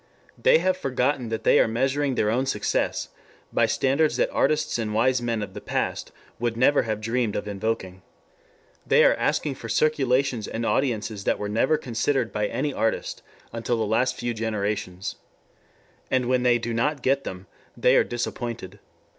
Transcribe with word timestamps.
They 0.35 0.57
have 0.57 0.75
forgotten 0.77 1.29
that 1.29 1.43
they 1.43 1.59
are 1.59 1.67
measuring 1.67 2.15
their 2.15 2.31
own 2.31 2.47
success 2.47 3.09
by 3.53 3.67
standards 3.67 4.17
that 4.17 4.31
artists 4.31 4.79
and 4.79 4.95
wise 4.95 5.21
men 5.21 5.43
of 5.43 5.53
the 5.53 5.61
past 5.61 6.11
would 6.39 6.57
never 6.57 6.81
have 6.81 6.99
dreamed 6.99 7.35
of 7.35 7.47
invoking. 7.47 8.01
They 8.83 9.03
are 9.05 9.13
asking 9.13 9.53
for 9.53 9.69
circulations 9.69 10.47
and 10.47 10.65
audiences 10.65 11.25
that 11.25 11.37
were 11.37 11.49
never 11.49 11.77
considered 11.77 12.31
by 12.33 12.47
any 12.47 12.73
artist 12.73 13.21
until 13.53 13.77
the 13.77 13.85
last 13.85 14.15
few 14.15 14.33
generations. 14.33 15.17
And 16.09 16.25
when 16.25 16.41
they 16.41 16.57
do 16.57 16.73
not 16.73 17.03
get 17.03 17.23
them, 17.23 17.45
they 17.77 17.95
are 17.95 18.03
disappointed. 18.03 18.79